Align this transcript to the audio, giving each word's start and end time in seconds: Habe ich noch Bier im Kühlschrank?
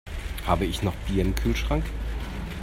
Habe 0.47 0.65
ich 0.65 0.81
noch 0.81 0.95
Bier 1.07 1.21
im 1.23 1.35
Kühlschrank? 1.35 1.85